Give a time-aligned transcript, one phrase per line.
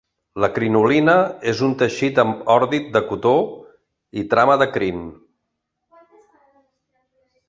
[0.43, 1.13] La crinolina
[1.51, 3.33] és un teixit amb ordit de cotó
[4.21, 5.05] i trama de crin.